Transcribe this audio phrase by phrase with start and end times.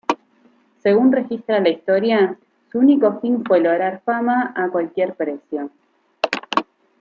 [0.81, 2.35] Según registra la historia,
[2.71, 5.69] su único fin fue lograr fama a cualquier precio.